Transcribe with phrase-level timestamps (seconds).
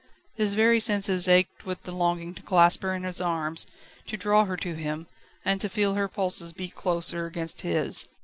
[0.33, 3.67] His very senses ached with the longing to clasp her in his arms,
[4.07, 5.05] to draw her to him,
[5.45, 8.07] and to feel her pulses beat closer against his.